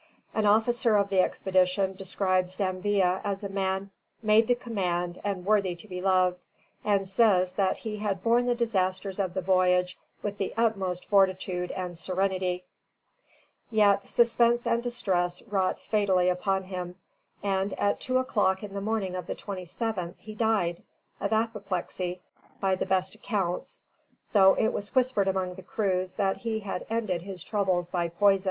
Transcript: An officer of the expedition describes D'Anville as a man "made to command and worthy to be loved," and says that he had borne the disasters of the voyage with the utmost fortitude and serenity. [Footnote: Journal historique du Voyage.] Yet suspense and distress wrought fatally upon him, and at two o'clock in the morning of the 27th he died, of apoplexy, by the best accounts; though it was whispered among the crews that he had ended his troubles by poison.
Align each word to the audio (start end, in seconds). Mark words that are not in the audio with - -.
An 0.33 0.47
officer 0.47 0.95
of 0.95 1.09
the 1.09 1.19
expedition 1.21 1.93
describes 1.93 2.57
D'Anville 2.57 3.21
as 3.23 3.43
a 3.43 3.49
man 3.49 3.91
"made 4.23 4.47
to 4.47 4.55
command 4.55 5.21
and 5.23 5.45
worthy 5.45 5.75
to 5.75 5.87
be 5.87 6.01
loved," 6.01 6.39
and 6.83 7.07
says 7.07 7.53
that 7.53 7.77
he 7.77 7.97
had 7.97 8.23
borne 8.23 8.47
the 8.47 8.55
disasters 8.55 9.19
of 9.19 9.35
the 9.35 9.43
voyage 9.43 9.99
with 10.23 10.39
the 10.39 10.55
utmost 10.57 11.05
fortitude 11.05 11.69
and 11.69 11.95
serenity. 11.99 12.63
[Footnote: 13.69 13.75
Journal 13.75 13.93
historique 13.93 14.01
du 14.01 14.01
Voyage.] 14.01 14.01
Yet 14.03 14.07
suspense 14.09 14.65
and 14.65 14.81
distress 14.81 15.41
wrought 15.43 15.79
fatally 15.79 16.29
upon 16.29 16.63
him, 16.63 16.95
and 17.43 17.73
at 17.75 17.99
two 17.99 18.17
o'clock 18.17 18.63
in 18.63 18.73
the 18.73 18.81
morning 18.81 19.13
of 19.13 19.27
the 19.27 19.35
27th 19.35 20.15
he 20.17 20.33
died, 20.33 20.81
of 21.19 21.31
apoplexy, 21.31 22.21
by 22.59 22.73
the 22.73 22.87
best 22.87 23.13
accounts; 23.13 23.83
though 24.33 24.55
it 24.55 24.73
was 24.73 24.95
whispered 24.95 25.27
among 25.27 25.53
the 25.53 25.61
crews 25.61 26.13
that 26.13 26.37
he 26.37 26.61
had 26.61 26.87
ended 26.89 27.21
his 27.21 27.43
troubles 27.43 27.91
by 27.91 28.09
poison. 28.09 28.39